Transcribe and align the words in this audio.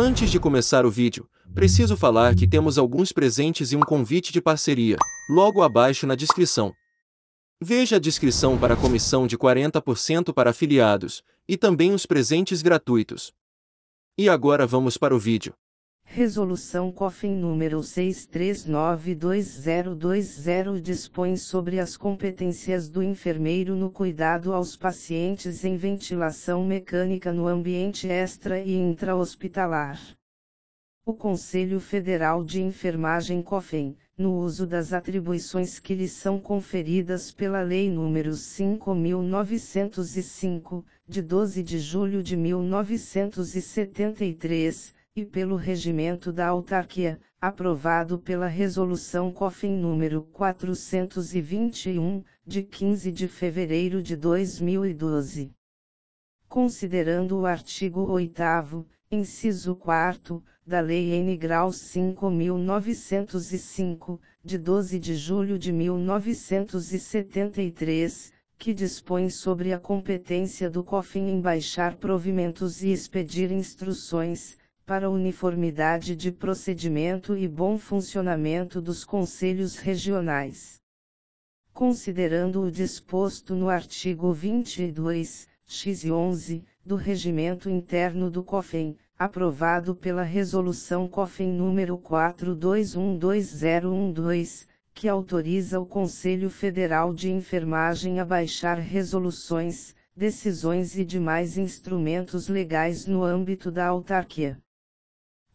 Antes 0.00 0.30
de 0.30 0.38
começar 0.38 0.86
o 0.86 0.90
vídeo, 0.92 1.28
preciso 1.52 1.96
falar 1.96 2.36
que 2.36 2.46
temos 2.46 2.78
alguns 2.78 3.10
presentes 3.10 3.72
e 3.72 3.76
um 3.76 3.80
convite 3.80 4.32
de 4.32 4.40
parceria, 4.40 4.96
logo 5.28 5.60
abaixo 5.60 6.06
na 6.06 6.14
descrição. 6.14 6.72
Veja 7.60 7.96
a 7.96 7.98
descrição 7.98 8.56
para 8.56 8.74
a 8.74 8.76
comissão 8.76 9.26
de 9.26 9.36
40% 9.36 10.32
para 10.32 10.50
afiliados, 10.50 11.24
e 11.48 11.56
também 11.56 11.92
os 11.92 12.06
presentes 12.06 12.62
gratuitos. 12.62 13.32
E 14.16 14.28
agora 14.28 14.68
vamos 14.68 14.96
para 14.96 15.16
o 15.16 15.18
vídeo. 15.18 15.52
Resolução 16.10 16.90
COFIN 16.90 17.36
número 17.36 17.80
6392020 17.80 20.80
dispõe 20.80 21.36
sobre 21.36 21.78
as 21.78 21.98
competências 21.98 22.88
do 22.88 23.02
enfermeiro 23.02 23.76
no 23.76 23.90
cuidado 23.90 24.54
aos 24.54 24.74
pacientes 24.74 25.66
em 25.66 25.76
ventilação 25.76 26.64
mecânica 26.64 27.30
no 27.30 27.46
ambiente 27.46 28.08
extra 28.08 28.58
e 28.58 28.74
intra-hospitalar. 28.74 30.00
O 31.04 31.12
Conselho 31.12 31.78
Federal 31.78 32.42
de 32.42 32.62
Enfermagem 32.62 33.42
COFEN, 33.42 33.94
no 34.16 34.38
uso 34.38 34.66
das 34.66 34.94
atribuições 34.94 35.78
que 35.78 35.94
lhe 35.94 36.08
são 36.08 36.40
conferidas 36.40 37.30
pela 37.30 37.60
Lei 37.60 37.90
nº 37.90 38.30
5.905, 38.30 40.82
de 41.06 41.20
12 41.20 41.62
de 41.62 41.78
julho 41.78 42.22
de 42.22 42.34
1973, 42.34 44.96
e 45.18 45.26
pelo 45.26 45.56
Regimento 45.56 46.32
da 46.32 46.46
Autarquia, 46.46 47.18
aprovado 47.40 48.20
pela 48.20 48.46
Resolução 48.46 49.32
COFEN 49.32 49.76
número 49.76 50.22
421, 50.22 52.22
de 52.46 52.62
15 52.62 53.10
de 53.10 53.26
fevereiro 53.26 54.00
de 54.00 54.14
2012. 54.14 55.50
Considerando 56.48 57.40
o 57.40 57.46
artigo 57.46 58.08
8 58.08 58.86
inciso 59.10 59.74
4 59.74 60.40
da 60.64 60.78
Lei 60.80 61.12
N. 61.14 61.36
Grau 61.36 61.70
5.905, 61.70 64.20
de 64.44 64.56
12 64.56 65.00
de 65.00 65.16
julho 65.16 65.58
de 65.58 65.72
1973, 65.72 68.32
que 68.56 68.72
dispõe 68.72 69.30
sobre 69.30 69.72
a 69.72 69.80
competência 69.80 70.70
do 70.70 70.84
COFIN 70.84 71.28
em 71.28 71.40
baixar 71.40 71.96
provimentos 71.96 72.84
e 72.84 72.92
expedir 72.92 73.50
instruções, 73.50 74.56
para 74.88 75.08
uniformidade 75.10 76.16
de 76.16 76.32
procedimento 76.32 77.36
e 77.36 77.46
bom 77.46 77.76
funcionamento 77.76 78.80
dos 78.80 79.04
conselhos 79.04 79.76
regionais. 79.76 80.80
Considerando 81.74 82.62
o 82.62 82.70
disposto 82.70 83.54
no 83.54 83.68
artigo 83.68 84.32
22, 84.32 85.46
x 85.66 86.06
11, 86.06 86.64
do 86.82 86.96
Regimento 86.96 87.68
Interno 87.68 88.30
do 88.30 88.42
COFEN, 88.42 88.96
aprovado 89.18 89.94
pela 89.94 90.22
Resolução 90.22 91.06
COFEN 91.06 91.52
número 91.52 91.98
42120012, 91.98 94.66
que 94.94 95.06
autoriza 95.06 95.78
o 95.78 95.84
Conselho 95.84 96.48
Federal 96.48 97.12
de 97.12 97.30
Enfermagem 97.30 98.20
a 98.20 98.24
baixar 98.24 98.78
resoluções, 98.78 99.94
decisões 100.16 100.96
e 100.96 101.04
demais 101.04 101.58
instrumentos 101.58 102.48
legais 102.48 103.04
no 103.04 103.22
âmbito 103.22 103.70
da 103.70 103.86
autarquia 103.86 104.58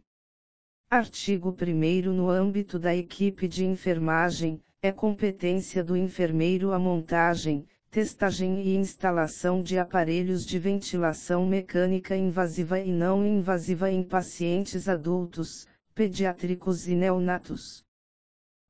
Artigo 0.87 1.49
1 1.49 2.13
No 2.13 2.29
âmbito 2.29 2.77
da 2.77 2.95
equipe 2.95 3.47
de 3.47 3.65
enfermagem, 3.65 4.61
é 4.83 4.91
competência 4.91 5.83
do 5.83 5.97
enfermeiro 5.97 6.73
a 6.73 6.77
montagem, 6.77 7.65
testagem 7.89 8.61
e 8.61 8.75
instalação 8.75 9.63
de 9.63 9.79
aparelhos 9.79 10.45
de 10.45 10.59
ventilação 10.59 11.47
mecânica 11.47 12.15
invasiva 12.15 12.79
e 12.79 12.91
não 12.91 13.25
invasiva 13.25 13.89
em 13.89 14.03
pacientes 14.03 14.87
adultos, 14.87 15.67
pediátricos 15.95 16.87
e 16.87 16.93
neonatos. 16.93 17.83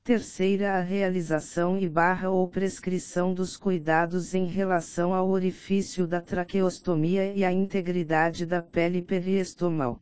Terceira 0.03 0.79
a 0.79 0.81
realização 0.81 1.79
e 1.79 1.89
barra 1.89 2.29
ou 2.29 2.49
prescrição 2.49 3.33
dos 3.33 3.57
cuidados 3.57 4.35
em 4.35 4.47
relação 4.47 5.15
ao 5.15 5.29
orifício 5.29 6.09
da 6.09 6.21
traqueostomia 6.21 7.33
e 7.33 7.45
à 7.45 7.53
integridade 7.53 8.45
da 8.45 8.61
pele 8.61 9.01
periestomal. 9.01 10.01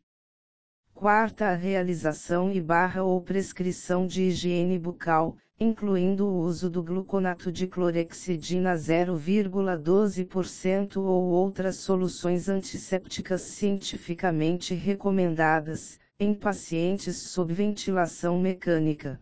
Quarta 0.99 1.49
a 1.49 1.55
realização 1.55 2.51
e 2.51 2.59
barra 2.59 3.05
ou 3.05 3.21
prescrição 3.21 4.07
de 4.07 4.23
higiene 4.23 4.79
bucal, 4.79 5.37
incluindo 5.61 6.27
o 6.27 6.39
uso 6.39 6.71
do 6.71 6.83
gluconato 6.83 7.53
de 7.53 7.67
clorexidina 7.67 8.75
0,12% 8.75 10.97
ou 10.97 11.25
outras 11.25 11.77
soluções 11.77 12.49
antissépticas 12.49 13.43
cientificamente 13.43 14.75
recomendadas, 14.75 16.01
em 16.19 16.33
pacientes 16.33 17.19
sob 17.19 17.53
ventilação 17.53 18.41
mecânica. 18.41 19.21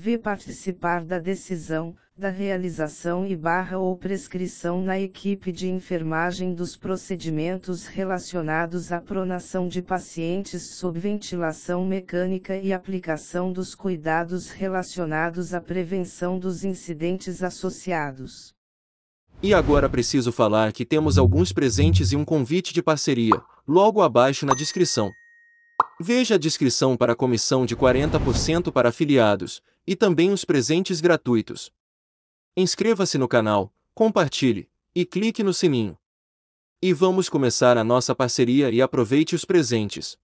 V. 0.00 0.16
Participar 0.16 1.04
da 1.04 1.18
decisão, 1.18 1.92
da 2.16 2.28
realização 2.30 3.26
e 3.26 3.34
barra 3.34 3.78
ou 3.78 3.96
prescrição 3.96 4.80
na 4.80 4.96
equipe 4.96 5.50
de 5.50 5.68
enfermagem 5.68 6.54
dos 6.54 6.76
procedimentos 6.76 7.84
relacionados 7.84 8.92
à 8.92 9.00
pronação 9.00 9.66
de 9.66 9.82
pacientes 9.82 10.76
sob 10.76 11.00
ventilação 11.00 11.84
mecânica 11.84 12.56
e 12.56 12.72
aplicação 12.72 13.52
dos 13.52 13.74
cuidados 13.74 14.50
relacionados 14.50 15.52
à 15.52 15.60
prevenção 15.60 16.38
dos 16.38 16.62
incidentes 16.62 17.42
associados. 17.42 18.54
E 19.42 19.52
agora 19.52 19.88
preciso 19.88 20.30
falar 20.30 20.72
que 20.72 20.86
temos 20.86 21.18
alguns 21.18 21.52
presentes 21.52 22.12
e 22.12 22.16
um 22.16 22.24
convite 22.24 22.72
de 22.72 22.84
parceria, 22.84 23.42
logo 23.66 24.00
abaixo 24.00 24.46
na 24.46 24.54
descrição. 24.54 25.10
Veja 26.00 26.36
a 26.36 26.38
descrição 26.38 26.96
para 26.96 27.14
a 27.14 27.16
comissão 27.16 27.66
de 27.66 27.74
40% 27.74 28.70
para 28.70 28.90
afiliados, 28.90 29.60
e 29.88 29.96
também 29.96 30.30
os 30.30 30.44
presentes 30.44 31.00
gratuitos. 31.00 31.72
Inscreva-se 32.54 33.16
no 33.16 33.26
canal, 33.26 33.72
compartilhe, 33.94 34.68
e 34.94 35.06
clique 35.06 35.42
no 35.42 35.54
sininho. 35.54 35.96
E 36.82 36.92
vamos 36.92 37.30
começar 37.30 37.78
a 37.78 37.82
nossa 37.82 38.14
parceria 38.14 38.70
e 38.70 38.82
aproveite 38.82 39.34
os 39.34 39.46
presentes. 39.46 40.18